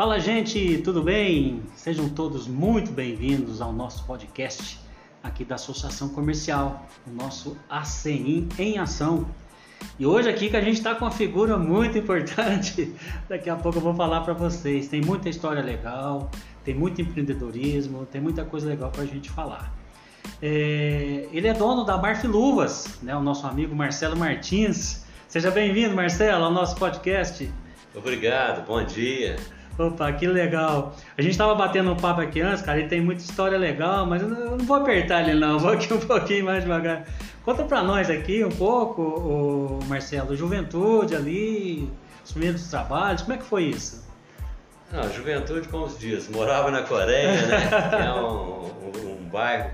[0.00, 1.62] Fala, gente, tudo bem?
[1.74, 4.80] Sejam todos muito bem-vindos ao nosso podcast
[5.22, 9.28] aqui da Associação Comercial, o nosso ACIM em Ação.
[9.98, 12.94] E hoje aqui que a gente está com uma figura muito importante,
[13.28, 14.88] daqui a pouco eu vou falar para vocês.
[14.88, 16.30] Tem muita história legal,
[16.64, 19.70] tem muito empreendedorismo, tem muita coisa legal para a gente falar.
[20.40, 23.14] É, ele é dono da Barf Luvas, né?
[23.14, 25.04] o nosso amigo Marcelo Martins.
[25.28, 27.52] Seja bem-vindo, Marcelo, ao nosso podcast.
[27.94, 29.36] Obrigado, bom dia.
[29.80, 30.94] Opa, que legal.
[31.16, 34.20] A gente estava batendo um papo aqui antes, cara, ele tem muita história legal, mas
[34.20, 37.06] eu não vou apertar ele não, vou aqui um pouquinho mais devagar.
[37.42, 41.90] Conta para nós aqui um pouco, o Marcelo, juventude ali,
[42.22, 44.04] os primeiros trabalhos, como é que foi isso?
[44.92, 47.68] Não, juventude, como se diz, morava na Coreia, né?
[47.88, 49.70] que é um, um, um bairro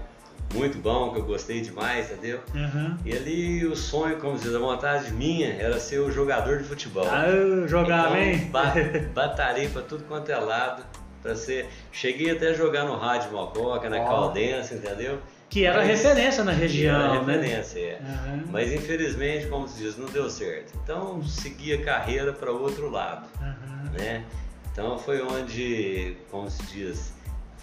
[0.54, 2.40] muito bom, que eu gostei demais, entendeu?
[2.54, 2.96] Uhum.
[3.04, 7.06] E ali o sonho, como diz, a vontade minha era ser o jogador de futebol.
[7.10, 8.50] Ah, eu jogava, então, hein?
[8.50, 8.74] Ba
[9.14, 10.84] batalhei pra tudo quanto é lado,
[11.22, 11.68] pra ser...
[11.92, 14.06] Cheguei até a jogar no Rádio Mococa, na oh.
[14.06, 15.18] Caldense, entendeu?
[15.48, 17.36] Que era Mas, referência na região, era né?
[17.36, 18.00] referência, é.
[18.00, 18.44] Uhum.
[18.50, 20.76] Mas infelizmente, como se diz, não deu certo.
[20.82, 23.90] Então segui a carreira para outro lado, uhum.
[23.98, 24.24] né?
[24.72, 27.15] Então foi onde, como se diz,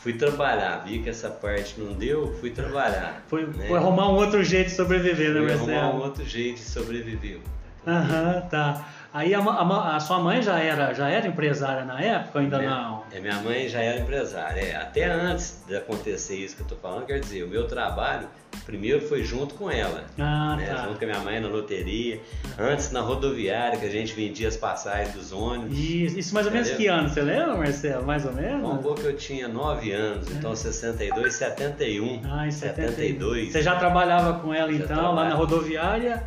[0.04, 3.23] fui trabalhar, vi que essa parte não deu, fui trabalhar.
[3.28, 3.68] Foi, né?
[3.70, 5.72] foi arrumar um outro jeito de sobreviver, né, Marcelo?
[5.72, 7.40] arrumar um outro jeito de sobreviver.
[7.88, 8.86] Aham, tá.
[9.14, 12.58] Aí a, a, a, sua mãe já era, já era empresária na época ou ainda
[12.58, 13.03] minha, não?
[13.11, 14.59] É, minha mãe já era empresária.
[14.59, 18.28] É, até antes de acontecer isso que eu tô falando, quer dizer, o meu trabalho
[18.66, 20.03] primeiro foi junto com ela.
[20.17, 20.66] Ah, né?
[20.66, 20.86] tá.
[20.86, 22.20] Junto com a minha mãe na loteria.
[22.58, 25.77] Antes na rodoviária, que a gente vendia as passagens dos ônibus.
[25.77, 27.08] Isso, isso mais ou menos que ano?
[27.08, 28.05] Você lembra, Marcelo?
[28.05, 28.67] Mais ou menos?
[28.67, 30.33] Um pouco eu tinha 9 anos, é.
[30.33, 32.22] então 62, 71.
[32.25, 33.52] Ah, em 72.
[33.52, 35.14] Você já trabalhava com ela já então, trabalha.
[35.14, 36.23] lá na rodoviária?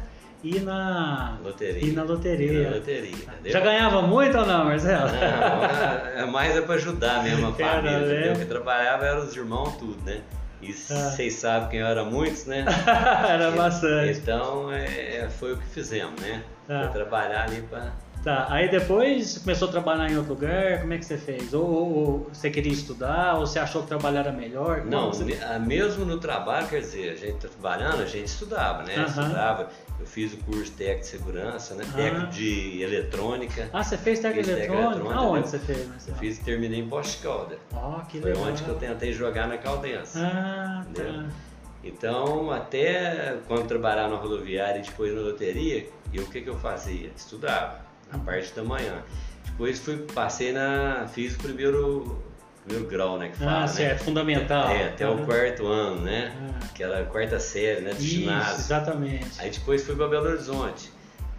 [0.47, 1.85] E na loteria.
[1.85, 2.53] E na loteria.
[2.53, 3.17] E na loteria?
[3.47, 5.09] Já ganhava muito ou não, Marcelo?
[5.09, 8.37] Não, é mais é para ajudar mesmo a família, entendeu?
[8.37, 10.21] Quem trabalhava eram os irmãos tudo, né?
[10.63, 11.11] E ah.
[11.11, 12.65] vocês sabem quem era muitos, né?
[13.29, 14.21] era bastante.
[14.21, 16.45] Então é, foi o que fizemos, né?
[16.69, 16.83] Ah.
[16.85, 17.93] Foi trabalhar ali para
[18.27, 21.55] Tá, aí depois começou a trabalhar em outro lugar, como é que você fez?
[21.55, 24.85] Ou, ou, ou você queria estudar, ou você achou que trabalhar era melhor?
[24.85, 25.39] Não, você...
[25.61, 29.05] mesmo no trabalho, quer dizer, a gente tá trabalhando, a gente estudava, né?
[29.07, 29.69] Estudava,
[29.99, 31.85] eu fiz o curso técnico de segurança, né?
[31.95, 33.71] Técnico de eletrônica.
[33.73, 35.15] Ah, você fez técnico de eletrônica?
[35.15, 35.47] Aonde né?
[35.47, 36.09] você fez?
[36.09, 37.59] Eu fiz e terminei em Poste Calda.
[37.73, 38.49] Oh, que Foi legal.
[38.49, 40.19] onde que eu tentei jogar na Caldense.
[40.19, 41.23] Ah, entendeu?
[41.23, 41.29] tá.
[41.83, 46.57] Então, até quando trabalhava na rodoviária e depois na loteria, eu o que, que eu
[46.57, 47.11] fazia?
[47.17, 47.81] Estudava
[48.13, 49.03] na parte da manhã.
[49.45, 51.07] Depois fui, passei na.
[51.09, 52.23] fiz o primeiro,
[52.67, 53.29] primeiro grau, né?
[53.29, 53.67] Que fala, ah, né?
[53.69, 54.71] certo, fundamental.
[54.71, 55.23] É, até uhum.
[55.23, 56.33] o quarto ano, né?
[56.41, 56.65] Ah.
[56.67, 57.91] Aquela quarta série, né?
[57.91, 58.59] Do Isso, ginásio.
[58.59, 59.41] Exatamente.
[59.41, 60.91] Aí depois fui para Belo Horizonte.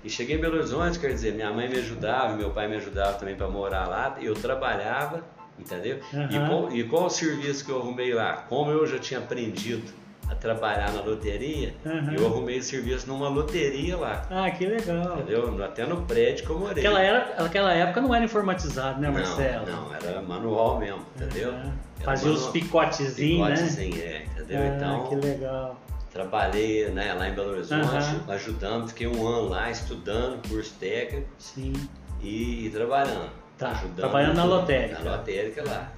[0.04, 3.14] E cheguei em Belo Horizonte, quer dizer, minha mãe me ajudava, meu pai me ajudava
[3.14, 4.18] também para morar lá.
[4.22, 5.24] Eu trabalhava,
[5.60, 6.00] entendeu?
[6.14, 6.26] Uhum.
[6.26, 8.46] E, qual, e qual o serviço que eu arrumei lá?
[8.48, 9.92] Como eu já tinha aprendido
[10.30, 12.14] a trabalhar na loteria, uhum.
[12.14, 14.26] eu arrumei serviço numa loteria lá.
[14.30, 15.20] Ah, que legal.
[15.20, 15.64] Entendeu?
[15.64, 16.86] Até no prédio que eu morei.
[16.86, 19.66] Aquela, era, aquela época não era informatizado, né, Marcelo?
[19.66, 21.52] Não, não era manual mesmo, entendeu?
[21.52, 21.72] Uhum.
[22.04, 23.56] Fazia os picotezinhos, né?
[23.56, 24.62] Picotezinho, é, entendeu?
[24.62, 25.82] Ah, então, que legal.
[26.12, 28.34] Trabalhei né, lá em Belo Horizonte, uhum.
[28.34, 31.28] ajudando, fiquei um ano lá estudando, curso técnico.
[31.38, 31.74] Sim.
[32.22, 33.30] E, e trabalhando.
[33.58, 35.00] Tá, ajudando trabalhando na lotérica.
[35.00, 35.92] Na lotérica lá.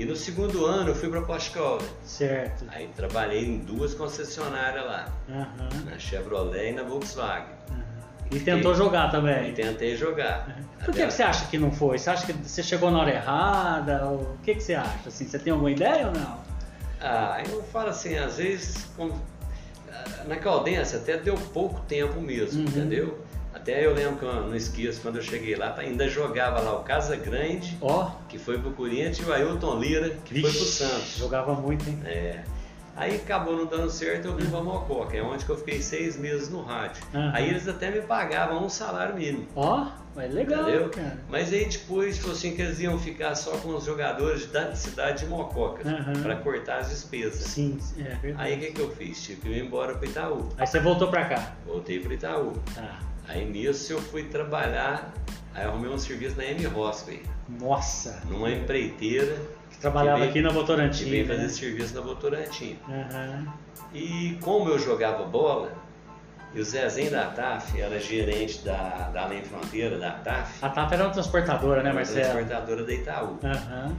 [0.00, 1.82] E no segundo ano eu fui para Poscola.
[2.02, 2.64] Certo.
[2.68, 5.12] Aí trabalhei em duas concessionárias lá.
[5.28, 5.90] Uhum.
[5.90, 7.54] Na Chevrolet e na Volkswagen.
[7.68, 7.82] Uhum.
[8.30, 9.50] E, e tentou jogar também?
[9.50, 10.48] E tentei jogar.
[10.48, 10.64] Uhum.
[10.86, 11.98] Por que, que, você acha que não foi?
[11.98, 14.06] Você acha que você chegou na hora errada?
[14.06, 14.22] Ou...
[14.22, 15.06] O que, que você acha?
[15.08, 16.40] Assim, você tem alguma ideia ou não?
[16.98, 18.88] Ah, eu falo assim, às vezes
[20.26, 22.68] na Caldense até deu pouco tempo mesmo, uhum.
[22.68, 23.18] entendeu?
[23.60, 26.82] Até eu lembro que eu não esqueço, quando eu cheguei lá, ainda jogava lá o
[26.82, 28.06] Casa Grande, oh.
[28.26, 31.16] que foi pro Corinthians, e o Ailton Lira, que Vixe, foi pro Santos.
[31.18, 32.00] Jogava muito, hein?
[32.06, 32.42] É.
[32.96, 36.48] Aí acabou não dando certo, eu vim pra Mococa, é onde eu fiquei seis meses
[36.48, 37.02] no rádio.
[37.12, 37.30] Uhum.
[37.34, 39.46] Aí eles até me pagavam um salário mínimo.
[39.54, 39.86] Ó, oh,
[40.16, 40.88] mas legal, entendeu?
[40.88, 41.18] cara.
[41.28, 45.24] Mas aí depois falou assim que eles iam ficar só com os jogadores da cidade
[45.24, 46.22] de Mococa, uhum.
[46.22, 47.44] para cortar as despesas.
[47.44, 48.34] Sim, é verdade.
[48.36, 49.22] Aí o que, que eu fiz?
[49.22, 50.48] Tive que ir embora pro Itaú.
[50.56, 51.54] Aí você voltou pra cá?
[51.66, 52.54] Voltei pro Itaú.
[52.74, 53.09] Tá.
[53.28, 55.12] Aí nisso eu fui trabalhar,
[55.54, 57.32] aí arrumei um serviço na M Hospital.
[57.48, 58.22] Nossa!
[58.28, 59.36] Numa empreiteira.
[59.70, 61.04] Que trabalhava que veio, aqui na Votorantim.
[61.04, 61.34] Que veio né?
[61.34, 62.78] fazer serviço na Votorantim.
[62.88, 63.46] Uhum.
[63.92, 65.72] E como eu jogava bola,
[66.52, 70.64] e o Zezinho da TAF era gerente da, da Além Fronteira, da TAF.
[70.64, 72.20] A TAF era uma transportadora, né, Marcelo?
[72.20, 73.38] transportadora da Itaú.
[73.42, 73.96] Uhum.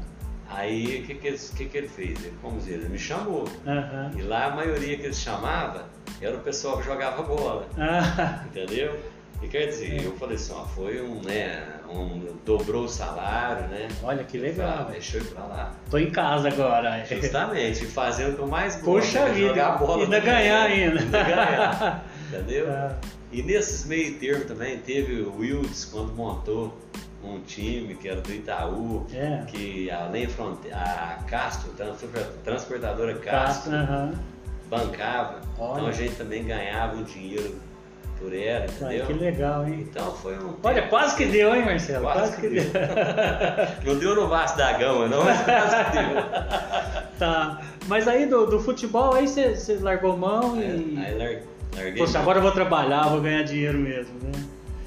[0.54, 2.20] Aí o que, que, que, que ele fez?
[2.24, 3.48] Ele, como dizer, ele me chamou.
[3.66, 4.20] Uhum.
[4.20, 5.86] E lá a maioria que ele chamava
[6.22, 7.68] era o pessoal que jogava bola.
[7.78, 8.44] Ah.
[8.52, 9.00] Entendeu?
[9.42, 10.06] E quer dizer, é.
[10.06, 13.88] eu falei assim, ó, foi um, né, um, dobrou o salário, né?
[14.04, 14.86] Olha que legal.
[14.88, 15.72] Ah, deixou eu ir pra lá.
[15.90, 17.04] Tô em casa agora.
[17.06, 18.86] Justamente, fazendo o que eu mais gosto.
[18.86, 21.00] Poxa né, vida, jogar bola ainda ganhar ainda.
[21.00, 22.68] Ainda ganhar, entendeu?
[22.72, 22.96] É.
[23.32, 26.78] E nesses meio termo também teve o Wilds quando montou
[27.24, 29.44] um time que era do Itaú, é.
[29.48, 30.72] que além fronte...
[30.72, 31.72] a Castro,
[32.44, 34.20] transportadora Castro, Castro
[34.70, 35.42] bancava.
[35.60, 35.72] Olha.
[35.72, 37.56] Então a gente também ganhava um dinheiro
[38.18, 39.06] por ela, entendeu?
[39.08, 39.88] que legal, hein?
[39.90, 40.56] Então foi um.
[40.64, 42.04] Olha, quase que deu, hein, Marcelo?
[42.04, 42.64] Quase, quase que, deu.
[42.64, 42.82] deu.
[43.94, 46.24] não deu no Vasco da Gama, não, mas quase que deu.
[47.20, 47.62] tá.
[47.88, 50.98] Mas aí do, do futebol, aí você largou mão é, e.
[50.98, 51.98] Aí larguei.
[51.98, 54.32] Poxa, agora eu vou trabalhar, vou ganhar dinheiro mesmo, né?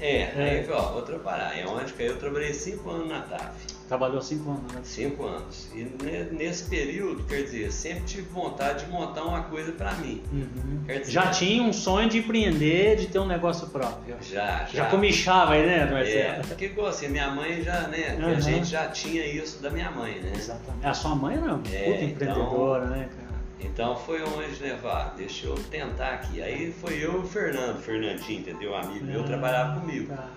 [0.05, 0.59] É, é.
[0.59, 1.57] aí ó, vou trabalhar.
[1.57, 3.75] É onde que eu trabalhei cinco anos na TAF.
[3.87, 4.81] Trabalhou cinco anos, né?
[4.83, 5.67] Cinco anos.
[5.75, 5.83] E
[6.31, 10.23] nesse período, quer dizer, sempre tive vontade de montar uma coisa para mim.
[10.31, 10.83] Uhum.
[10.87, 14.15] Dizer, já tinha um sonho de empreender, de ter um negócio próprio.
[14.21, 14.85] Já, já.
[14.85, 16.19] Já comichava aí, né, Marcelo?
[16.19, 18.17] É, porque assim, minha mãe já, né?
[18.19, 18.35] Uhum.
[18.35, 20.33] A gente já tinha isso da minha mãe, né?
[20.35, 20.85] Exatamente.
[20.85, 23.24] A sua mãe era uma é, puta então empreendedora, então, né, cara?
[23.59, 26.41] Então foi onde, vá, deixa eu tentar aqui.
[26.41, 28.75] Aí foi eu e o Fernando, Fernandinho, entendeu?
[28.75, 30.13] Amigo meu, ah, trabalhava comigo.
[30.13, 30.29] Tá.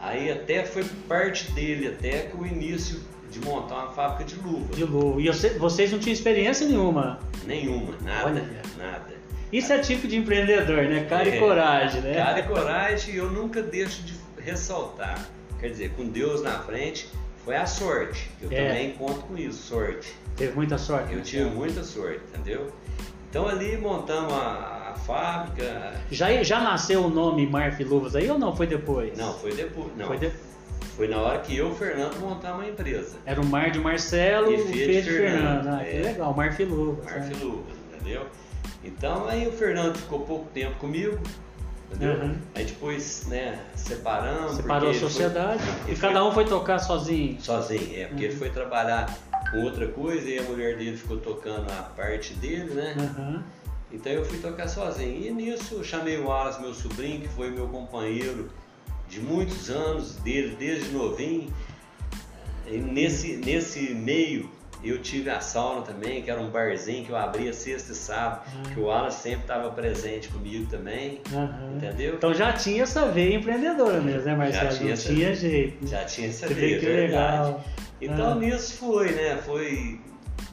[0.00, 4.74] Aí até foi parte dele, até que o início de montar uma fábrica de luva.
[4.74, 5.20] De luva.
[5.20, 5.28] E
[5.58, 7.18] vocês não tinham experiência nenhuma?
[7.44, 8.62] Nenhuma, nada, Olha.
[8.76, 9.18] nada.
[9.52, 11.06] Isso é tipo de empreendedor, né?
[11.08, 12.14] Cara é, e coragem, né?
[12.14, 15.26] Cara e coragem, eu nunca deixo de ressaltar.
[15.58, 17.08] Quer dizer, com Deus na frente,
[17.48, 18.30] foi a sorte.
[18.42, 18.68] Eu é.
[18.68, 20.12] também conto com isso, sorte.
[20.36, 21.12] Teve muita sorte?
[21.12, 21.24] Eu né?
[21.24, 22.70] tive muita sorte, entendeu?
[23.30, 25.94] Então ali montamos a, a, fábrica.
[26.10, 28.54] Já, já nasceu o nome Marf Luvas aí ou não?
[28.54, 29.16] Foi depois?
[29.16, 29.96] Não, foi depois.
[29.96, 30.08] Não.
[30.08, 30.30] Foi, de...
[30.94, 33.16] foi na hora que eu e o Fernando montamos uma empresa.
[33.24, 35.64] Era o Mar de Marcelo e o Fê de Fernando.
[35.64, 35.68] Fernando.
[35.68, 35.90] Ah, é.
[35.90, 37.04] que legal, Marf Luvas.
[37.06, 37.44] Marf é.
[37.44, 38.26] Luvas, entendeu?
[38.84, 41.18] Então aí o Fernando ficou pouco tempo comigo.
[41.90, 42.22] Entendeu?
[42.22, 42.36] Uhum.
[42.54, 44.56] Aí depois, né, separamos.
[44.56, 45.62] Separou a sociedade.
[45.62, 47.40] Foi, e cada um foi tocar sozinho.
[47.40, 48.30] Sozinho, é, porque uhum.
[48.30, 49.16] ele foi trabalhar
[49.50, 52.94] com outra coisa e a mulher dele ficou tocando a parte dele, né?
[52.98, 53.42] Uhum.
[53.90, 55.26] Então eu fui tocar sozinho.
[55.26, 58.50] E nisso eu chamei o Wallace, meu sobrinho, que foi meu companheiro
[59.08, 61.50] de muitos anos, dele desde novinho.
[62.66, 64.50] E nesse, nesse meio
[64.82, 68.42] eu tive a sauna também, que era um barzinho que eu abria sexta e sábado,
[68.54, 68.62] uhum.
[68.74, 71.76] que o Wallace sempre estava presente comigo também, uhum.
[71.76, 72.14] entendeu?
[72.14, 74.70] Então já tinha essa veia empreendedora mesmo, né, Marcelo?
[74.70, 75.86] Já tinha, jeito.
[75.86, 77.46] Já tinha essa veia, que verdade.
[77.48, 77.64] Legal.
[78.00, 78.38] Então uhum.
[78.40, 80.00] nisso foi, né, foi...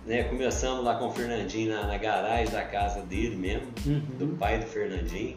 [0.06, 4.02] Né, começamos lá com o Fernandinho na, na garagem da casa dele mesmo, uhum.
[4.20, 5.36] do pai do Fernandinho.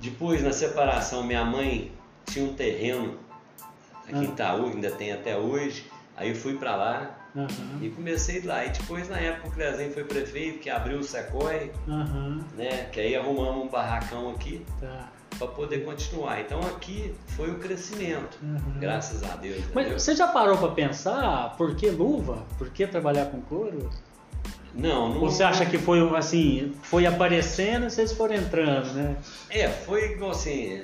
[0.00, 1.90] Depois, na separação, minha mãe
[2.26, 3.18] tinha um terreno
[4.06, 5.86] aqui em Itaú, ainda tem até hoje.
[6.16, 7.78] Aí eu fui para lá, Uhum.
[7.82, 8.64] E comecei lá.
[8.64, 12.42] E depois, na época, o Clezinho foi prefeito, que abriu o Secoi, uhum.
[12.56, 12.88] né?
[12.92, 15.10] Que aí arrumamos um barracão aqui tá.
[15.38, 16.40] para poder continuar.
[16.40, 18.78] Então aqui foi o crescimento, uhum.
[18.78, 19.64] graças a Deus.
[19.74, 22.44] Mas você já parou para pensar por que luva?
[22.56, 23.90] Por que trabalhar com couro?
[24.72, 25.20] Não, não.
[25.20, 29.16] Você acha que foi assim, foi aparecendo e vocês foram entrando, né?
[29.48, 30.82] É, foi assim,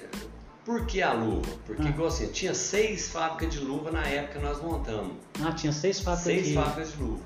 [0.65, 1.49] por que a luva?
[1.67, 1.89] Porque, ah.
[1.89, 5.12] igual assim, tinha seis fábricas de luva na época que nós montamos.
[5.43, 6.55] Ah, tinha seis fábricas Seis de...
[6.55, 7.23] fábricas de luva.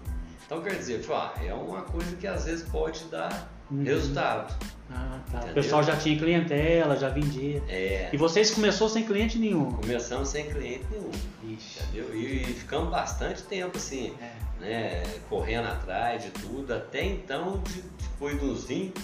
[0.46, 3.82] Então, quer dizer, ah, é uma coisa que às vezes pode dar uhum.
[3.82, 4.54] resultado.
[4.90, 5.38] Ah, tá.
[5.38, 5.52] Entendeu?
[5.52, 7.62] O pessoal já tinha clientela, já vendia.
[7.68, 8.10] É.
[8.12, 9.72] E vocês começou sem cliente nenhum?
[9.72, 11.10] Começamos sem cliente nenhum.
[11.42, 11.82] Ixi.
[11.84, 12.14] Entendeu?
[12.14, 14.60] E, e ficamos bastante tempo assim, é.
[14.60, 16.72] né, correndo atrás de tudo.
[16.74, 18.94] Até então, de, depois dos 20,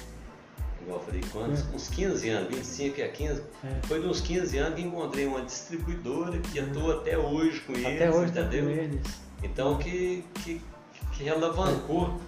[0.83, 1.61] igual eu falei, quantos?
[1.61, 1.77] É.
[1.77, 3.43] Uns 15 anos, 25 a 15.
[3.65, 3.87] É.
[3.87, 8.15] Foi uns 15 anos que encontrei uma distribuidora que estou até hoje com até eles,
[8.15, 8.65] hoje tá entendeu?
[8.65, 9.21] Com eles.
[9.43, 10.61] Então que, que,
[11.13, 12.21] que alavancou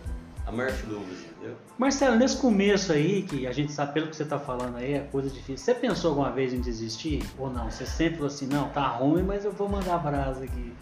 [0.46, 1.56] a Murphy Luvas, entendeu?
[1.78, 5.00] Marcelo, nesse começo aí, que a gente sabe pelo que você está falando aí, é
[5.00, 5.58] coisa difícil.
[5.58, 7.70] Você pensou alguma vez em desistir ou não?
[7.70, 10.72] Você sempre falou assim, não, tá ruim, mas eu vou mandar brasa aqui.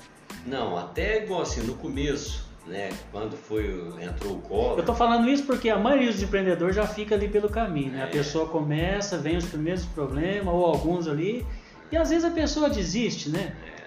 [0.46, 3.66] Não, até igual assim, no começo, né, quando foi,
[4.00, 4.74] entrou o colo.
[4.74, 8.00] Eu estou falando isso porque a maioria dos empreendedores já fica ali pelo caminho, né?
[8.00, 8.04] É.
[8.04, 11.46] A pessoa começa, vem os primeiros problemas, ou alguns ali,
[11.90, 13.54] e às vezes a pessoa desiste, né?
[13.66, 13.80] É.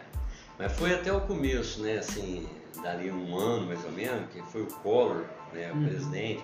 [0.57, 2.47] Mas foi até o começo, né, assim,
[2.81, 5.85] dali um ano mais ou menos, que foi o Collor, né, o uhum.
[5.85, 6.43] presidente,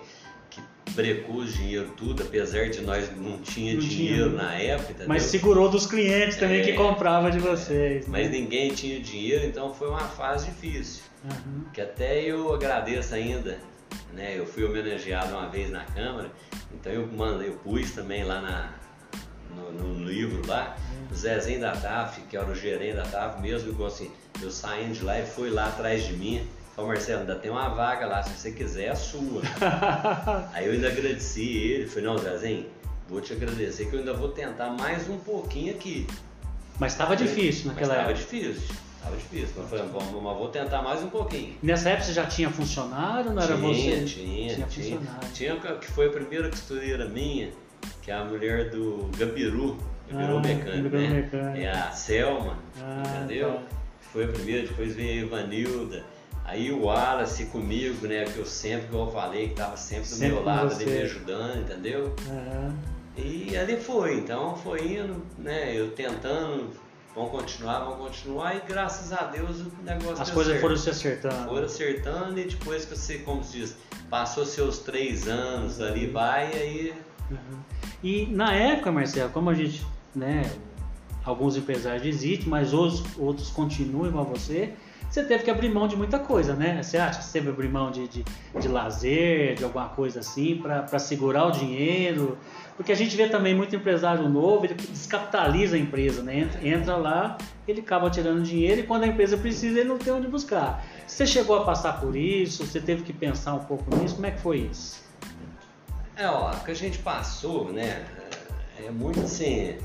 [0.94, 4.42] brecou o dinheiro tudo, apesar de nós não tinha não dinheiro tinha.
[4.42, 4.90] na época.
[4.90, 5.08] Entendeu?
[5.08, 8.04] Mas segurou dos clientes também é, que comprava de vocês.
[8.04, 8.08] É.
[8.08, 8.18] Né?
[8.18, 11.02] Mas ninguém tinha dinheiro, então foi uma fase difícil.
[11.24, 11.64] Uhum.
[11.72, 13.58] Que até eu agradeço ainda,
[14.12, 14.34] né?
[14.36, 16.30] Eu fui homenageado uma vez na Câmara,
[16.72, 18.74] então eu mandei, eu pus também lá na,
[19.54, 20.76] no, no livro lá,
[21.10, 24.94] o Zezinho da TAF, que era o gerente da TAF, mesmo que assim, eu saindo
[24.94, 26.46] de lá e foi lá atrás de mim.
[26.80, 29.42] Falei, Marcelo, ainda tem uma vaga lá, se você quiser, é sua.
[30.54, 32.66] Aí eu ainda agradeci ele, falei, não, Zezinho,
[33.08, 36.06] vou te agradecer que eu ainda vou tentar mais um pouquinho aqui.
[36.78, 38.12] Mas estava difícil naquela Mas época.
[38.20, 38.76] Estava difícil.
[38.96, 39.54] Estava difícil.
[39.58, 41.54] Mas falei, bom, mas vou tentar mais um pouquinho.
[41.62, 44.04] Nessa época você já tinha funcionário, não era tinha, você?
[44.04, 44.66] Tinha, tinha.
[44.66, 45.28] funcionário.
[45.34, 47.50] Tinha que foi a primeira costureira minha,
[48.00, 49.76] que é a mulher do Gabiru,
[50.10, 51.08] Gabiru Ah, Mecânico, Gabiru né?
[51.08, 51.58] Mecânico.
[51.58, 53.52] É a Selma, Ah, entendeu?
[53.54, 53.62] tá.
[54.12, 56.04] Foi a primeira, depois veio a Ivanilda.
[56.44, 58.24] Aí o Wallace comigo, né?
[58.24, 60.98] Que eu sempre, como eu falei, que estava sempre do Sempre meu lado, ali me
[61.02, 62.14] ajudando, entendeu?
[62.28, 62.74] Aham.
[63.16, 65.76] E ali foi, então foi indo, né?
[65.76, 66.70] Eu tentando,
[67.14, 70.62] vamos continuar, vamos continuar, e graças a Deus o negócio As coisas certo.
[70.62, 71.48] foram se acertando.
[71.48, 73.76] Foram acertando e depois que você, como se diz,
[74.08, 76.94] passou seus três anos ali, vai, e aí.
[77.30, 77.60] Uhum.
[78.02, 80.50] E na época, Marcelo, como a gente, né,
[81.24, 84.74] alguns empresários desistem, mas outros, outros continuam igual você,
[85.10, 86.80] você teve que abrir mão de muita coisa, né?
[86.80, 88.24] Você acha que você teve que abrir mão de, de,
[88.60, 92.38] de lazer, de alguma coisa assim, para segurar o dinheiro?
[92.76, 96.38] Porque a gente vê também muito empresário novo, ele descapitaliza a empresa, né?
[96.38, 97.36] Entra, entra lá,
[97.66, 100.84] ele acaba tirando dinheiro e quando a empresa precisa, ele não tem onde buscar.
[101.06, 102.64] Você chegou a passar por isso?
[102.64, 104.14] Você teve que pensar um pouco nisso?
[104.14, 105.02] Como é que foi isso?
[106.16, 108.06] É, ó, o que a gente passou, né?
[108.78, 109.76] É muito assim,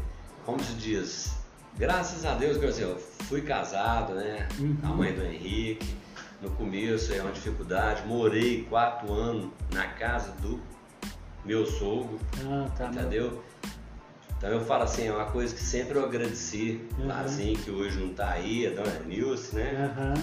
[0.46, 1.36] como se diz,
[1.78, 4.48] graças a Deus, quer dizer, eu fui casado, né?
[4.60, 4.78] Uhum.
[4.84, 5.96] A mãe do Henrique.
[6.42, 10.60] No começo é uma dificuldade, morei quatro anos na casa do
[11.44, 12.20] meu sogro.
[12.46, 12.88] Ah, tá.
[12.88, 13.42] Entendeu?
[14.38, 17.08] Então eu falo assim, é uma coisa que sempre eu agradeci, Uhum.
[17.08, 19.92] Lazinho, que hoje não tá aí, a dona Nilce, né?
[19.98, 20.14] Aham.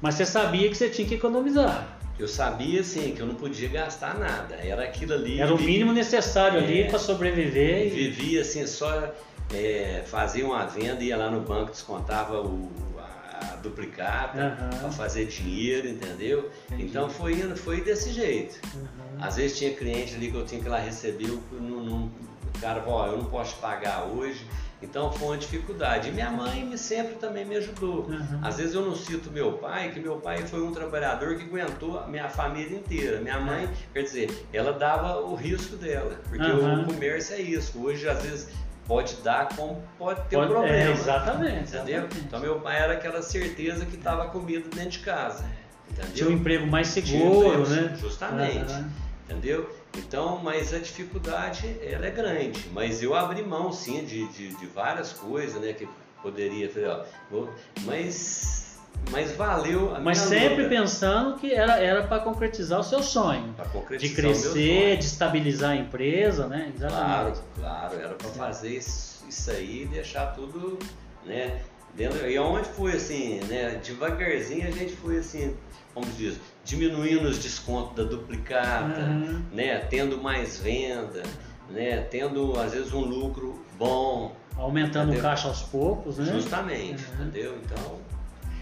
[0.00, 1.98] Mas você sabia que você tinha que economizar.
[2.18, 4.54] Eu sabia assim que eu não podia gastar nada.
[4.54, 5.38] Era aquilo ali.
[5.40, 6.88] Era o mínimo necessário ali É.
[6.88, 7.88] para sobreviver.
[7.88, 7.90] E...
[7.90, 9.12] vivia assim, só
[9.52, 14.70] é, fazia uma venda, ia lá no banco, descontava o, a, a duplicata Aham.
[14.80, 16.50] para fazer dinheiro, entendeu?
[16.66, 16.84] Entendi.
[16.86, 18.58] Então foi indo, foi desse jeito.
[18.74, 18.86] Uhum.
[19.20, 22.10] Às vezes tinha cliente ali que eu tinha que ir lá receber, o, não- não-
[22.54, 24.46] o cara falou, ó, eu não posso te pagar hoje.
[24.82, 26.08] Então foi uma dificuldade.
[26.10, 28.04] E minha mãe me, sempre também me ajudou.
[28.04, 28.40] Uhum.
[28.42, 31.98] Às vezes eu não cito meu pai, que meu pai foi um trabalhador que aguentou
[31.98, 33.20] a minha família inteira.
[33.20, 36.82] Minha mãe, quer dizer, ela dava o risco dela, porque Uhum.
[36.82, 37.82] o comércio é isso.
[37.82, 38.48] Hoje, às vezes,
[38.86, 40.76] pode dar como pode ter Pode- um problema.
[40.76, 41.98] é, exatamente, Entendeu?
[42.04, 42.18] exatamente.
[42.26, 45.44] Então meu pai era aquela certeza que estava comida dentro de casa.
[45.90, 46.12] Entendeu?
[46.14, 47.96] Tinha um emprego mais seguro, né?
[48.00, 48.72] Justamente.
[48.72, 48.90] Aham.
[49.28, 49.68] Entendeu?
[49.96, 52.68] Então, mas a dificuldade ela é grande.
[52.72, 55.72] Mas eu abri mão sim de, de, de várias coisas, né?
[55.72, 55.88] Que
[56.22, 57.48] poderia, falei, ó, vou-
[57.82, 58.65] mas,
[59.10, 63.54] mas valeu a Mas sempre luta pensando que era era para concretizar o seu sonho.
[63.98, 66.72] De o crescer, de estabilizar a empresa, né?
[66.78, 67.40] Claro, Exatamente.
[67.58, 70.78] claro, era para fazer isso, isso aí e deixar tudo,
[71.24, 71.60] né?
[71.94, 73.80] Dentro, e onde foi assim, né?
[73.82, 75.56] Devagarzinho a gente foi assim,
[75.94, 79.42] como diz, diminuindo os descontos da duplicata, Uhum.
[79.50, 79.78] né?
[79.88, 81.22] Tendo mais venda,
[81.70, 82.00] né?
[82.10, 85.22] Tendo às vezes um lucro bom, Aumentando o Entendeu?
[85.22, 86.32] caixa aos poucos, né?
[86.32, 87.14] justamente, Uhum.
[87.26, 87.58] entendeu?
[87.62, 87.98] Então,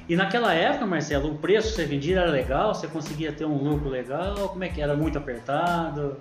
[0.08, 2.74] E naquela época, Marcelo, o preço que você vendia era legal?
[2.74, 4.50] Você conseguia ter um lucro legal?
[4.50, 4.94] Como é que era?
[4.94, 6.16] Muito apertado?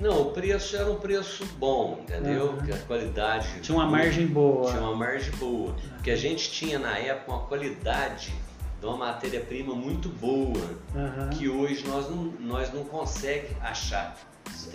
[0.00, 2.52] não, o preço era um preço bom, entendeu?
[2.52, 2.58] Uhum.
[2.58, 4.70] Que a qualidade Tinha uma margem boa.
[4.70, 5.74] Tinha uma margem boa.
[5.94, 8.32] Porque a gente tinha na época uma qualidade
[8.80, 11.30] de uma matéria-prima muito boa, Aham.
[11.30, 14.16] que hoje nós não, nós não conseguimos achar.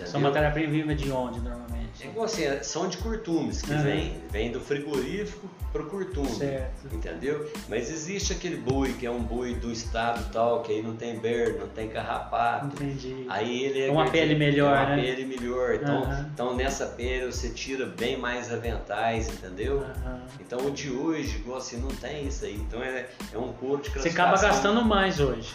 [0.02, 0.20] Entendeu?
[0.20, 1.74] matéria-prima de onde, normalmente?
[2.00, 3.82] É igual assim, são de curtumes que Aham.
[3.82, 6.28] vem, vem do frigorífico pro curtume.
[6.28, 6.92] Certo.
[6.92, 7.50] Entendeu?
[7.68, 11.18] Mas existe aquele boi que é um boi do estado tal, que aí não tem
[11.18, 12.66] berno, não tem carrapato.
[12.66, 13.24] Entendi.
[13.28, 15.02] Aí ele é É uma pele melhor, é uma né?
[15.02, 15.74] pele melhor.
[15.74, 16.30] Então, Aham.
[16.32, 19.80] então nessa pele você tira bem mais aventais, entendeu?
[19.80, 20.22] Aham.
[20.40, 22.54] Então o de hoje, igual assim, não tem isso aí.
[22.56, 25.54] Então é, é um couro de Você acaba gastando mais hoje.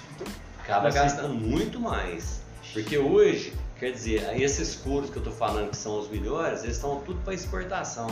[0.62, 0.98] Acaba assim.
[1.00, 2.42] gastando muito mais.
[2.74, 6.76] Porque hoje, quer dizer, esses couros que eu tô falando que são os melhores, eles
[6.76, 8.08] estão tudo para exportação.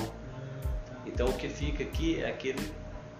[1.05, 2.71] Então o que fica aqui é aquele.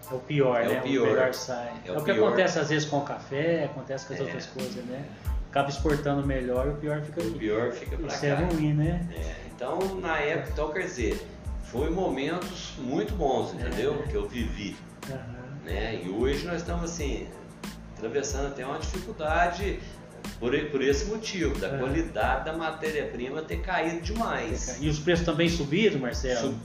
[0.09, 0.81] É o pior, É o né?
[0.81, 1.07] pior.
[1.07, 1.73] melhor sai.
[1.85, 2.27] É É, o o que pior.
[2.27, 4.23] acontece às vezes com o café, acontece com as É.
[4.23, 5.05] outras coisas, né?
[5.49, 8.27] Acaba exportando melhor e o pior fica O pior fica para Isso cá.
[8.27, 9.07] é ruim, né?
[9.15, 11.25] É, então, na época, então quer dizer,
[11.63, 14.01] foi momentos muito bons, entendeu?
[14.03, 14.07] É.
[14.07, 14.75] Que eu vivi.
[15.09, 15.35] Aham.
[15.65, 16.01] né?
[16.03, 17.27] E hoje nós estamos assim,
[17.97, 19.79] atravessando até uma dificuldade
[20.39, 21.77] por, por esse motivo, da É.
[21.77, 24.77] qualidade da matéria-prima ter caído demais.
[24.81, 26.39] E os preços também subiram, Marcelo?
[26.39, 26.59] Sub-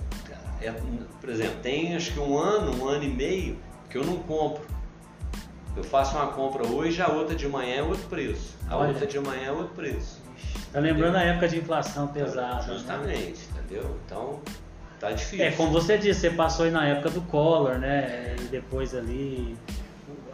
[0.60, 0.72] é,
[1.20, 3.58] por exemplo, tem acho que um ano, um ano e meio
[3.90, 4.62] que eu não compro.
[5.76, 8.56] Eu faço uma compra hoje, a outra de manhã é outro preço.
[8.68, 8.88] A Olha.
[8.90, 10.20] outra de manhã é outro preço.
[10.72, 12.62] Tá lembrando a época de inflação pesada.
[12.66, 12.74] né?
[12.74, 13.98] Justamente, entendeu?
[14.06, 14.40] Então
[15.00, 15.44] tá difícil.
[15.44, 18.36] É, como você disse, você passou aí na época do Collor, né?
[18.38, 19.56] E depois ali,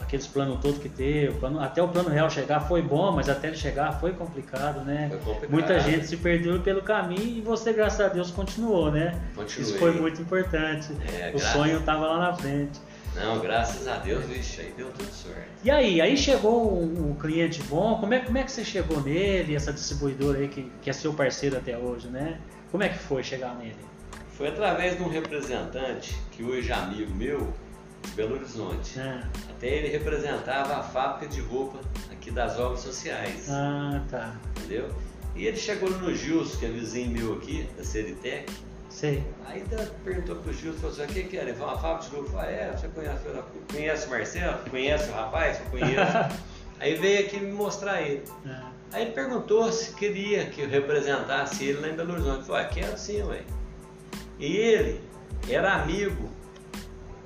[0.09, 3.49] aqueles planos todos que teve, plano, até o plano real chegar foi bom, mas até
[3.49, 5.09] ele chegar foi complicado, né?
[5.11, 5.51] Foi complicado.
[5.51, 9.21] Muita gente se perdeu pelo caminho e você, graças a Deus, continuou, né?
[9.37, 9.69] Continuei.
[9.69, 10.89] Isso foi muito importante.
[11.21, 12.81] É, o sonho estava lá na frente.
[13.15, 15.49] Não, graças a Deus, vixe, aí deu tudo certo.
[15.63, 19.03] E aí, aí chegou um, um cliente bom, como é, como é que você chegou
[19.03, 22.39] nele, essa distribuidora aí que, que é seu parceiro até hoje, né?
[22.71, 23.77] Como é que foi chegar nele?
[24.33, 27.53] Foi através de um representante que hoje é amigo meu,
[28.17, 28.99] Belo Horizonte.
[29.01, 31.79] Ah, Até ele representava a fábrica de roupa
[32.13, 34.35] aqui das obras sociais, ah, tá.
[34.59, 34.89] entendeu?
[35.37, 38.53] E ele chegou no Gilson, que é vizinho meu aqui, da Seritec,
[38.91, 39.23] Sei.
[39.47, 39.63] Aí
[40.03, 41.51] perguntou pro Gilson, falou assim, o que que era?
[41.51, 42.31] Ele falou, uma fábrica de roupa.
[42.33, 44.59] Falei, é, você conhece, o- conhece o Marcelo?
[44.71, 45.61] Conhece o rapaz?
[45.61, 46.41] Eu conheço.
[46.81, 48.25] Aí veio aqui me mostrar ele.
[48.47, 52.39] Ah, Aí ele perguntou se queria que eu representasse ele lá em Belo Horizonte.
[52.41, 53.43] Eu falei, ah, quero sim, ué.
[54.41, 55.01] E ele
[55.49, 56.31] era amigo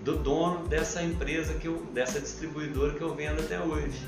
[0.02, 3.98] do dono dessa empresa, que eu, dessa distribuidora que eu vendo até hoje.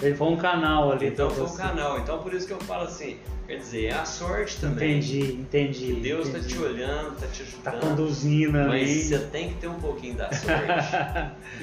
[0.00, 1.06] Ele foi um canal ali.
[1.06, 1.98] Então foi um canal.
[1.98, 4.98] Então por isso que eu falo assim, quer dizer, é a sorte também.
[4.98, 5.94] Entendi, entendi.
[5.94, 7.62] Que Deus está te olhando, está te ajudando.
[7.62, 10.96] Tá conduzindo Mas você tem que ter um pouquinho da sorte.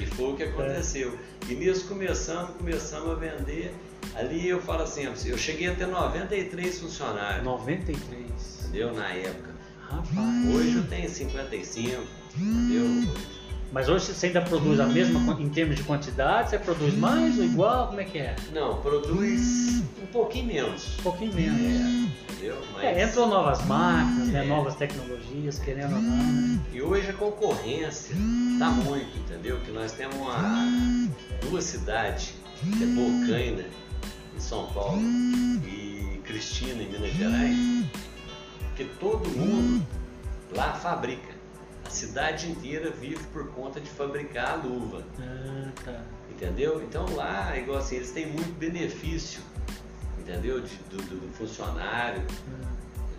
[0.02, 1.16] e foi o que aconteceu.
[1.48, 3.74] E nisso começamos, começamos a vender.
[4.14, 8.64] Ali eu falo assim, eu cheguei a ter 93 funcionários, 93.
[8.64, 8.92] entendeu?
[8.94, 9.50] Na época.
[9.90, 10.54] Rapaz.
[10.54, 12.02] Hoje eu tenho 55,
[12.36, 13.12] entendeu?
[13.72, 16.50] Mas hoje você ainda produz a mesma quan- em termos de quantidade?
[16.50, 17.86] Você produz mais ou igual?
[17.88, 18.34] Como é que é?
[18.52, 20.98] Não, produz um pouquinho menos.
[20.98, 21.60] Um pouquinho menos.
[21.60, 22.56] É, entendeu?
[22.74, 22.84] Mas...
[22.84, 24.44] É, entrou novas máquinas, né?
[24.44, 24.48] É.
[24.48, 26.60] novas tecnologias, querendo ou não, né?
[26.72, 28.16] E hoje a concorrência
[28.58, 29.60] tá muito, entendeu?
[29.60, 31.08] Que nós temos uma,
[31.48, 32.34] duas cidades,
[32.76, 33.64] que é Bocaina,
[34.36, 37.56] em São Paulo, e Cristina, em Minas Gerais,
[38.74, 39.86] que todo mundo
[40.56, 41.29] lá fabrica.
[41.90, 46.00] A cidade inteira vive por conta de fabricar a luva, Ah, tá.
[46.30, 46.80] entendeu?
[46.84, 49.40] Então lá, igual assim, eles têm muito benefício,
[50.16, 50.60] entendeu?
[50.60, 52.22] De- do, do- funcionário,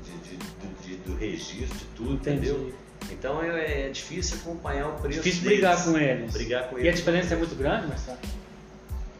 [0.06, 2.48] de- de- do, do registro, de tudo, Entendi.
[2.50, 2.74] entendeu?
[3.12, 5.57] Então é, é difícil acompanhar o preço Difícil deles.
[5.60, 6.31] brigar com eles.
[6.34, 7.00] Brigar com E a eles.
[7.00, 8.18] diferença é muito grande, Marcelo?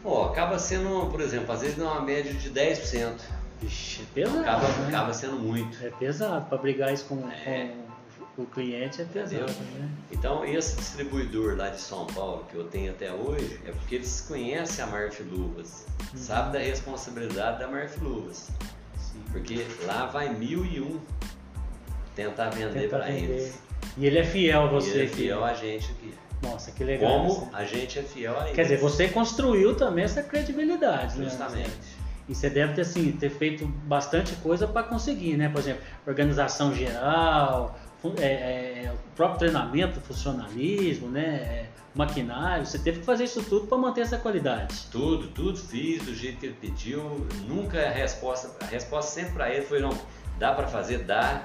[0.02, 3.20] Ó, acaba sendo, por exemplo, às vezes dá uma média de 10%.
[3.60, 4.40] Vixe, é pesado.
[4.40, 4.88] Acaba, né?
[4.88, 5.84] acaba sendo muito.
[5.84, 6.46] É pesado.
[6.46, 7.74] Para brigar isso com, É.
[8.38, 9.54] o cliente é pesado, Entendeu?
[9.80, 9.88] né?
[10.10, 14.24] Então, esse distribuidor lá de São Paulo, que eu tenho até hoje, é porque eles
[14.26, 16.18] conhecem a Marf Luvas, Uhum.
[16.18, 18.50] sabe da responsabilidade da Marf Luvas.
[18.98, 19.22] Sim.
[19.32, 20.98] Porque lá vai mil e um
[22.14, 23.58] tentar vender para eles.
[23.96, 24.90] E ele é fiel a E você.
[24.90, 25.14] ele é aqui.
[25.16, 26.14] fiel a gente aqui.
[26.42, 27.10] Nossa, que legal.
[27.10, 27.48] Como isso.
[27.52, 28.54] a gente é fiel a eles.
[28.56, 31.24] Quer dizer, você construiu também essa credibilidade, né?
[31.28, 32.02] Justamente.
[32.28, 35.48] E você deve ter, assim, ter feito bastante coisa para conseguir, né?
[35.48, 37.78] Por exemplo, organização geral,
[38.18, 41.24] é, é, o próprio treinamento, funcionalismo, né?
[41.24, 42.64] É, maquinário.
[42.64, 44.86] Você teve que fazer isso tudo para manter essa qualidade.
[44.90, 47.26] Tudo, tudo fiz do jeito que ele pediu.
[47.46, 49.90] Nunca a resposta, a resposta sempre para ele foi não.
[50.38, 51.42] Dá para fazer, dá.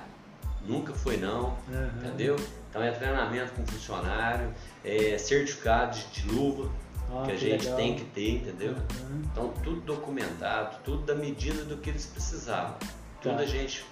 [0.65, 1.89] Nunca foi não, Uhum.
[1.97, 2.35] entendeu?
[2.69, 6.69] Então é treinamento com funcionário, é certificado de, de luva
[7.09, 7.77] Ah, que a que gente legal.
[7.77, 8.71] tem que ter, entendeu?
[8.73, 9.21] Uhum.
[9.31, 12.75] Então tudo documentado, tudo da medida do que eles precisavam.
[13.21, 13.43] Tudo Tá.
[13.43, 13.85] a gente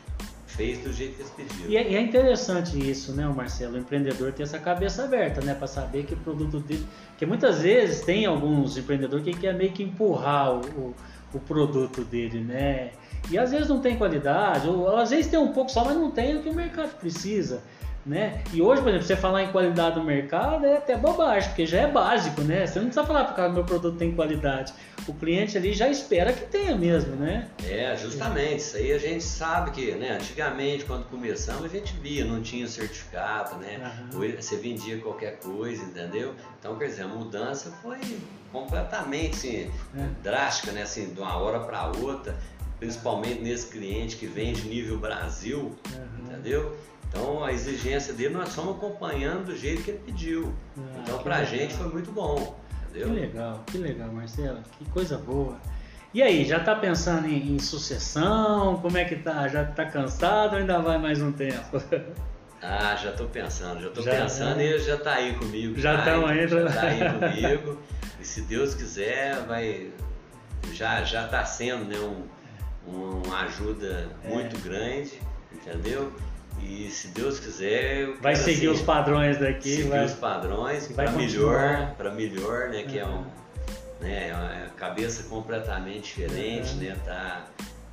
[0.47, 1.69] fez do jeito que eles pediram.
[1.69, 3.75] E é, e é interessante isso, né, Marcelo?
[3.75, 6.85] O empreendedor ter essa cabeça aberta, né, para saber que o produto dele.
[7.09, 10.95] Porque muitas vezes tem alguns empreendedores que quer meio que empurrar o, o,
[11.33, 12.91] o produto dele, né?
[13.29, 16.11] E às vezes não tem qualidade, ou às vezes tem um pouco só, mas não
[16.11, 17.61] tem o que o mercado precisa.
[18.05, 18.43] Né?
[18.53, 21.79] E hoje, por exemplo, você falar em qualidade no mercado é até bobagem, porque já
[21.79, 22.67] é básico, né?
[22.67, 24.73] Você não precisa falar para o meu produto tem qualidade.
[25.07, 27.47] O cliente ali já espera que tenha mesmo, né?
[27.67, 32.23] É, justamente, isso aí a gente sabe que, né, antigamente, quando começamos, a gente via,
[32.25, 33.91] não tinha certificado, né.
[34.13, 36.35] Ou você vendia qualquer coisa, entendeu?
[36.59, 37.99] Então, quer dizer, a mudança foi
[38.51, 40.05] completamente assim, É.
[40.23, 42.35] drástica, né, assim, de uma hora para outra,
[42.79, 46.07] principalmente nesse cliente que vende nível Brasil, Aham.
[46.31, 46.77] entendeu?
[47.09, 50.53] Então, a exigência dele, nós estamos acompanhando do jeito que ele pediu.
[50.77, 51.51] Ah, então, que pra legal.
[51.51, 52.55] gente foi muito bom,
[52.93, 53.13] Que entendeu?
[53.13, 54.59] legal, que legal, Marcelo.
[54.77, 55.57] Que coisa boa.
[56.13, 58.77] E aí, já tá pensando em, em sucessão?
[58.81, 59.47] Como é que tá?
[59.47, 61.81] Já tá cansado ou ainda vai mais um tempo?
[62.61, 64.65] Ah, já tô pensando, já tô Já, pensando né?
[64.75, 65.77] e já tá aí comigo.
[65.79, 66.71] Já tão aí, Já né?
[66.71, 66.99] tá aí
[67.59, 67.79] comigo.
[68.19, 69.91] E se Deus quiser, vai.
[70.73, 74.29] Já, já tá sendo né, um, uma ajuda É.
[74.29, 75.11] muito grande,
[75.53, 76.11] entendeu?
[76.61, 78.07] E se Deus quiser.
[78.21, 80.05] Vai seguir assim, os padrões daqui, seguir vai.
[80.05, 82.83] os padrões para melhor, para melhor, né?
[82.83, 83.23] Que é um.
[84.01, 86.79] Né, é uma cabeça completamente diferente, Uhum.
[86.81, 86.97] né?
[87.05, 87.45] Tá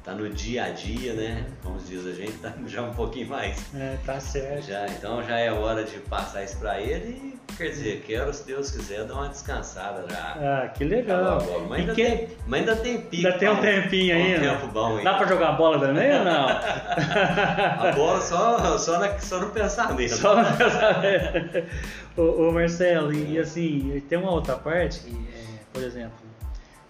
[0.04, 1.46] tá no dia a dia, né?
[1.62, 3.56] Como diz a gente, tá já um pouquinho mais.
[3.74, 4.66] É, tá certo.
[4.66, 8.46] Já, então já é hora de passar isso para ele e, quer dizer, quero, se
[8.46, 10.36] Deus quiser, dar uma descansada já.
[10.36, 11.38] Ah, que legal.
[11.38, 12.04] Tá mas, ainda que...
[12.04, 13.26] tem, mas ainda tem pico.
[13.26, 14.38] Ainda tem um tempinho ainda.
[14.38, 15.02] Um tempo bom.
[15.02, 16.48] Dá para jogar bola também ou não?
[16.48, 20.14] a bola só, só, na, só no pensamento.
[20.14, 21.68] Só no pensamento.
[22.16, 26.32] ô, ô, Marcelo, e assim, tem uma outra parte que, é, por exemplo,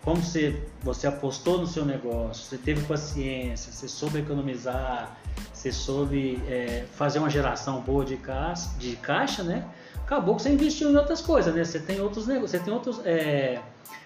[0.03, 5.17] como você, você apostou no seu negócio, você teve paciência, você soube economizar,
[5.53, 9.65] você soube é, fazer uma geração boa de caixa, de caixa, né?
[10.13, 11.65] Acabou que você investiu em outras coisas, né?
[11.65, 13.59] Você tem outros negócios, você tem outros, é,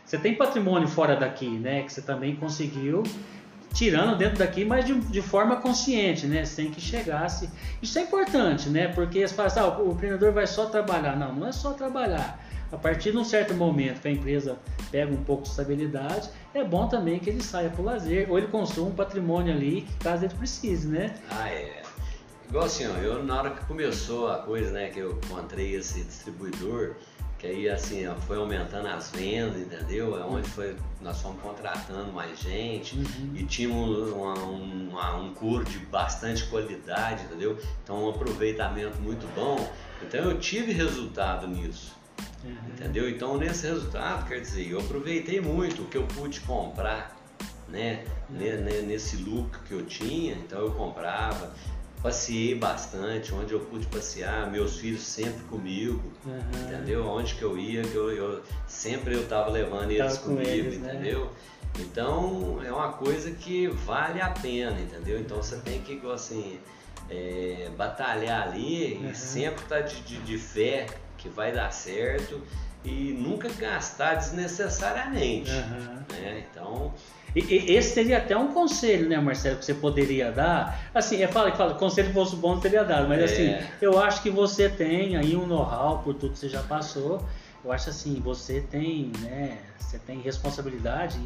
[0.04, 1.82] você tem patrimônio fora daqui, né?
[1.82, 3.02] Que você também conseguiu
[3.74, 6.44] tirando dentro daqui, mas de, de, forma consciente, né?
[6.44, 7.50] Sem que chegasse.
[7.82, 8.86] Isso é importante, né?
[8.86, 11.16] Porque fala assim, ah, o empreendedor vai só trabalhar.
[11.16, 12.40] Não, não é só trabalhar
[12.70, 14.58] a partir de um certo momento que a empresa
[14.92, 18.38] pega um pouco de estabilidade, é bom também que ele saia para o lazer, ou
[18.38, 21.14] ele consuma um patrimônio ali, caso ele precise, né?
[21.30, 21.82] Ah, é.
[22.48, 26.02] Igual assim, ó, eu na hora que começou a coisa, né, que eu encontrei esse
[26.02, 26.94] distribuidor,
[27.38, 30.18] que aí assim, ó, foi aumentando as vendas, entendeu?
[30.18, 33.32] É onde foi, nós fomos contratando mais gente uhum.
[33.34, 37.58] e tínhamos uma, uma, um curo de bastante qualidade, entendeu?
[37.82, 39.56] Então um aproveitamento muito bom.
[40.02, 41.96] Então eu tive resultado nisso.
[42.44, 42.54] Uhum.
[42.68, 43.08] Entendeu?
[43.10, 47.16] Então, nesse resultado, quer dizer, eu aproveitei muito o que eu pude comprar,
[47.68, 48.04] né?
[48.30, 48.86] Uhum.
[48.86, 51.52] Nesse look que eu tinha, então eu comprava,
[52.06, 56.62] passeei bastante, onde eu pude passear, meus filhos sempre comigo, uhum.
[56.62, 57.04] entendeu?
[57.04, 60.78] Onde que eu ia, que eu, eu sempre eu estava levando eles Tava comigo, eles,
[60.78, 60.94] né?
[60.94, 61.32] entendeu?
[61.80, 65.18] Então é uma coisa que vale a pena, entendeu?
[65.18, 66.60] Então você tem que assim
[67.10, 69.10] é, batalhar ali uhum.
[69.10, 70.86] e sempre estar tá de, de, de fé
[71.18, 72.40] que vai dar certo
[72.84, 75.50] e nunca gastar desnecessariamente.
[75.50, 76.04] Uhum.
[76.12, 76.46] Né?
[76.48, 76.94] Então.
[77.36, 80.80] E, e, esse seria até um conselho, né, Marcelo, que você poderia dar.
[80.94, 83.24] Assim, é fala que fala, conselho fosse bom teria dado, mas é.
[83.24, 87.22] assim, eu acho que você tem aí um know-how por tudo que você já passou.
[87.62, 91.20] Eu acho assim, você tem, né, você tem responsabilidade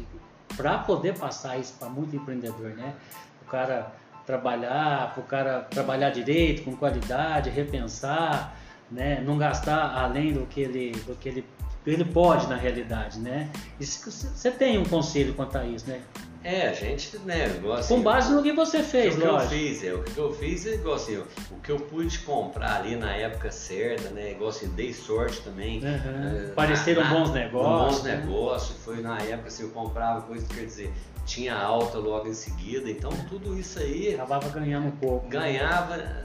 [0.57, 2.93] para poder passar isso para muito empreendedor, né?
[3.41, 3.93] O cara
[4.25, 8.53] trabalhar, para o cara trabalhar direito, com qualidade, repensar,
[8.89, 9.21] né?
[9.25, 11.45] Não gastar além do que ele, do que ele,
[11.85, 13.49] ele pode na realidade, né?
[13.79, 16.01] você tem um conselho quanto a isso, né?
[16.43, 17.45] É, a gente, né,
[17.77, 20.33] assim, Com base no que você fez, o que eu fiz, é, o que eu
[20.33, 21.17] fiz é igual assim,
[21.51, 25.79] o que eu pude comprar ali na época certa, né, igual assim, dei sorte também.
[25.83, 26.49] Uhum.
[26.49, 27.99] Uh, Pareceram na, bons negócios.
[27.99, 28.15] Bons né?
[28.15, 30.91] negócios, foi na época assim, eu comprava coisa, quer dizer,
[31.27, 34.15] tinha alta logo em seguida, então tudo isso aí...
[34.15, 35.25] Acabava ganhando um pouco.
[35.25, 35.31] Né?
[35.31, 35.97] Ganhava...
[35.97, 36.23] Né?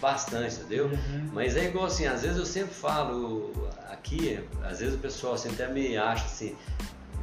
[0.00, 0.86] Bastante, entendeu?
[0.86, 1.30] Uhum.
[1.32, 3.52] Mas é igual assim, às vezes eu sempre falo
[3.90, 6.54] aqui, às vezes o pessoal assim, até me acha assim,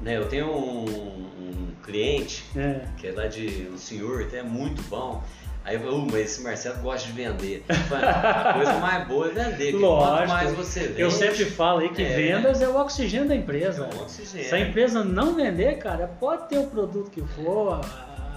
[0.02, 0.18] né?
[0.18, 2.86] Eu tenho um, um cliente é.
[2.98, 5.24] que é lá de um senhor, até é muito bom.
[5.66, 7.64] Aí eu falo, uh, mas esse Marcelo gosta de vender.
[7.70, 9.72] a coisa mais boa é vender.
[9.72, 10.18] Lógico.
[10.18, 11.02] Quanto mais você vende.
[11.02, 13.90] Eu sempre falo aí que é, vendas é o oxigênio da empresa.
[13.90, 14.50] É o oxigênio.
[14.50, 17.80] Se a empresa não vender, cara, pode ter o produto que for,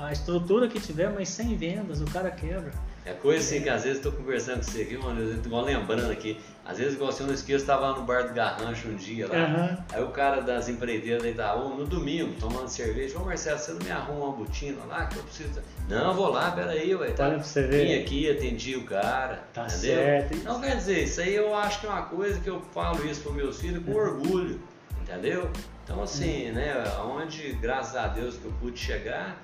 [0.00, 2.70] a estrutura que tiver, mas sem vendas, o cara quebra.
[3.06, 6.10] É coisa assim que às vezes estou conversando com você aqui, mano, eu tô lembrando
[6.10, 6.40] aqui.
[6.64, 9.36] Às vezes, igual assim, eu não esqueço, estava no bar do Garrancho um dia lá.
[9.36, 9.84] Uhum.
[9.92, 13.78] Aí o cara das empreiteiras da Itaú, no domingo, tomando cerveja, ô Marcelo, você não
[13.78, 15.62] me arruma uma botina lá que eu preciso.
[15.88, 17.12] Não, vou lá, peraí, ué.
[17.12, 17.26] Tá?
[17.26, 17.86] Olha pra você ver.
[17.86, 19.44] Vim aqui, atendi o cara.
[19.54, 19.94] Tá entendeu?
[19.94, 20.34] certo.
[20.34, 23.20] Então quer dizer, isso aí eu acho que é uma coisa que eu falo isso
[23.20, 24.60] para meus filhos com orgulho,
[25.00, 25.48] entendeu?
[25.84, 26.54] Então assim, uhum.
[26.54, 29.40] né, onde, graças a Deus, que eu pude chegar,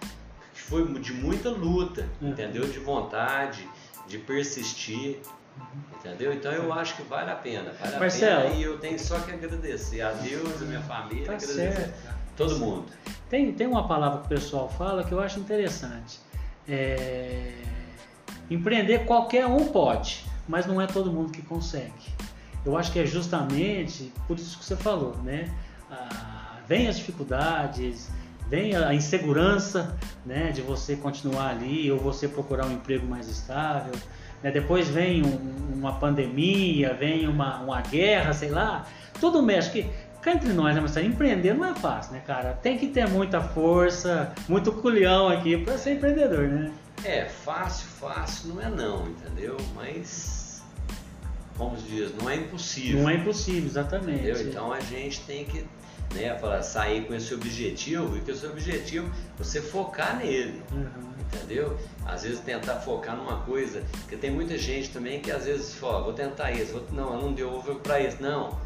[0.63, 2.31] foi de muita luta, uhum.
[2.31, 2.67] entendeu?
[2.67, 3.69] De vontade,
[4.07, 5.19] de persistir.
[5.59, 5.65] Uhum.
[5.99, 6.33] Entendeu?
[6.33, 7.73] Então eu acho que vale a pena.
[7.73, 11.27] Vale Marcelo, a pena e eu tenho só que agradecer a Deus, a minha família,
[11.27, 12.17] tá agradecer certo.
[12.37, 12.87] todo mundo.
[13.29, 16.21] Tem, tem uma palavra que o pessoal fala que eu acho interessante.
[16.69, 17.53] É...
[18.51, 22.13] Empreender qualquer um pode, mas não é todo mundo que consegue.
[22.65, 25.53] Eu acho que é justamente por isso que você falou, né?
[25.91, 28.11] Ah, vem as dificuldades,
[28.53, 33.95] vem a insegurança né, de você continuar ali ou você procurar um emprego mais estável.
[34.43, 34.51] Né?
[34.51, 38.87] Depois vem um, uma pandemia, vem uma, uma guerra, sei lá.
[39.19, 39.71] Tudo mexe.
[39.71, 41.07] Que, cá entre nós, né, Marcelo?
[41.07, 42.53] Empreender não é fácil, né, cara?
[42.53, 46.71] Tem que ter muita força, muito culhão aqui para ser empreendedor, né?
[47.07, 49.57] É, fácil, fácil não é não, entendeu?
[49.75, 50.63] Mas,
[51.57, 53.01] como se diz, não é impossível.
[53.01, 54.29] Não é impossível, exatamente.
[54.29, 54.47] Entendeu?
[54.47, 55.65] Então a gente tem que
[56.15, 61.13] né, para sair com esse objetivo e que o seu objetivo você focar nele, uhum.
[61.21, 61.79] entendeu?
[62.05, 66.03] Às vezes tentar focar numa coisa, porque tem muita gente também que às vezes fala,
[66.03, 68.59] vou tentar isso, vou, não, não deu, vou para isso, não.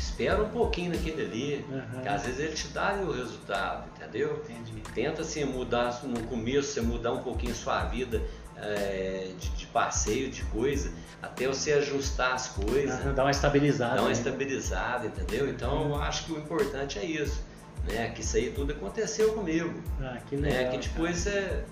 [0.00, 2.00] Espera um pouquinho naquele ali, uhum.
[2.00, 4.42] que às vezes ele te dá o resultado, entendeu?
[4.48, 4.82] Entendi.
[4.94, 8.22] Tenta assim mudar no começo, você mudar um pouquinho a sua vida
[8.56, 10.90] é, de, de, passeio, de coisa,
[11.22, 13.04] até você ajustar as coisas.
[13.04, 13.94] Uhum, dar uma estabilizada.
[13.96, 14.12] Dar uma né?
[14.12, 15.48] estabilizada, entendeu?
[15.48, 17.44] Então eu acho que o importante é isso.
[17.84, 18.10] Né?
[18.10, 19.72] Que isso aí tudo aconteceu comigo.
[20.00, 20.48] Ah, que né?
[20.48, 20.72] legal.
[20.72, 20.78] Né?
[20.78, 21.40] Que depois cara.
[21.40, 21.64] você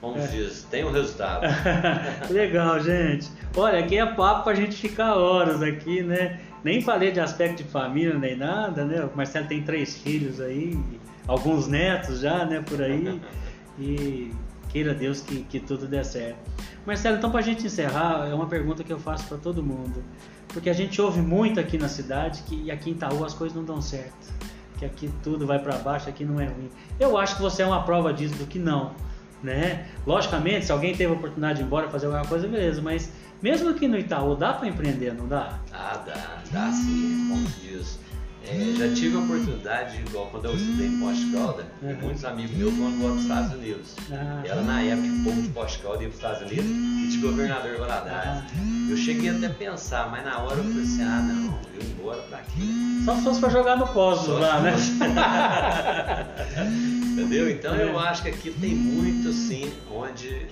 [0.00, 0.26] como é.
[0.26, 1.46] diz, tem um resultado.
[2.28, 3.30] Legal, gente.
[3.56, 6.40] Olha, aqui é papo pra gente ficar horas aqui, né?
[6.64, 9.04] Nem falei de aspecto de família nem nada, né?
[9.04, 10.78] O Marcelo tem três filhos aí,
[11.26, 13.20] alguns netos já, né, por aí.
[13.78, 14.30] E
[14.68, 16.38] queira Deus que, que tudo dê certo.
[16.86, 20.02] Marcelo, então pra gente encerrar, é uma pergunta que eu faço para todo mundo.
[20.48, 23.64] Porque a gente ouve muito aqui na cidade que aqui em Itaú as coisas não
[23.64, 24.32] dão certo.
[24.78, 26.70] Que aqui tudo vai para baixo, aqui não é ruim.
[27.00, 28.92] Eu acho que você é uma prova disso do que não
[29.42, 29.86] né?
[30.06, 33.10] Logicamente, se alguém teve a oportunidade de ir embora fazer alguma coisa, beleza, mas
[33.42, 35.58] mesmo aqui no Itaú, dá para empreender, não dá?
[35.72, 37.98] Ah, dá, dá sim, como diz.
[38.44, 41.96] É, já tive a oportunidade, igual quando eu estudei em Post Calda, uhum.
[42.02, 43.94] muitos amigos meus foram para os Estados Unidos.
[44.10, 44.42] Ah.
[44.44, 47.06] Era na época que o povo de Post Calda ia para os Estados Unidos e
[47.08, 48.26] de governador Valadares.
[48.26, 48.42] Ah.
[48.90, 52.20] Eu cheguei até a pensar, mas na hora eu falei assim, ah não, eu embora
[52.22, 52.62] para quê?
[53.04, 54.74] Só se fosse para jogar no Cosmos lá, né?
[57.12, 57.50] Entendeu?
[57.50, 57.84] Então é.
[57.84, 60.46] eu acho que aqui tem muito sim onde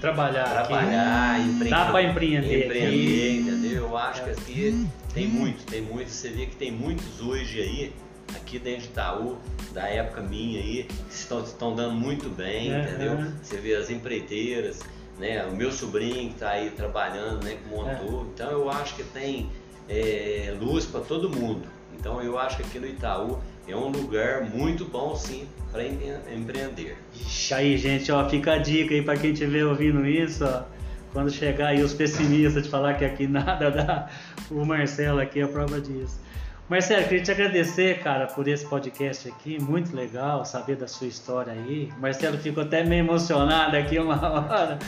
[0.00, 1.48] trabalhar, trabalhar, aqui.
[1.48, 1.70] empreender.
[1.70, 2.64] Dá para empreender.
[2.66, 3.38] Empreender, aqui.
[3.40, 3.88] entendeu?
[3.88, 6.10] Eu acho que aqui tem muito, tem muito.
[6.10, 7.92] Você vê que tem muitos hoje aí,
[8.34, 9.38] aqui dentro de Itaú,
[9.72, 13.12] da época minha aí, que estão, estão dando muito bem, é, entendeu?
[13.12, 13.32] É.
[13.42, 14.80] Você vê as empreiteiras,
[15.18, 15.44] né?
[15.46, 17.56] O meu sobrinho que está aí trabalhando, né?
[17.56, 18.22] Que montou.
[18.22, 18.24] É.
[18.34, 19.50] Então eu acho que tem
[19.88, 21.66] é, luz para todo mundo.
[21.98, 26.96] Então eu acho que aqui no Itaú é um lugar muito bom sim para empreender.
[27.14, 30.64] Ixi, aí gente, ó, fica a dica aí para quem estiver ouvindo isso, ó,
[31.12, 34.08] quando chegar aí os pessimistas de falar que aqui nada dá,
[34.50, 36.23] o Marcelo aqui é a prova disso.
[36.66, 41.52] Marcelo, queria te agradecer, cara, por esse podcast aqui, muito legal saber da sua história
[41.52, 41.92] aí.
[42.00, 44.78] Marcelo ficou até meio emocionado aqui uma hora,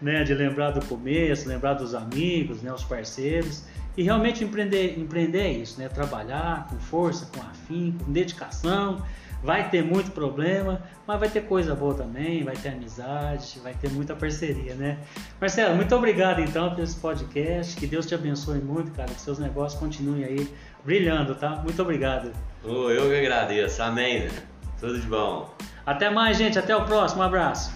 [0.00, 3.64] né, de lembrar do começo, lembrar dos amigos, né, os parceiros.
[3.96, 5.88] E realmente empreender, empreender é isso, né?
[5.88, 9.02] Trabalhar com força, com afim, com dedicação.
[9.40, 13.90] Vai ter muito problema, mas vai ter coisa boa também, vai ter amizade, vai ter
[13.90, 14.98] muita parceria, né?
[15.40, 17.76] Marcelo, muito obrigado então por esse podcast.
[17.76, 19.12] Que Deus te abençoe muito, cara.
[19.12, 20.48] Que seus negócios continuem aí
[20.84, 21.50] brilhando, tá?
[21.50, 22.32] Muito obrigado.
[22.62, 23.82] Oh, eu que agradeço.
[23.82, 24.28] Amém.
[24.78, 25.54] Tudo de bom.
[25.86, 26.58] Até mais, gente.
[26.58, 27.22] Até o próximo.
[27.22, 27.72] Um abraço.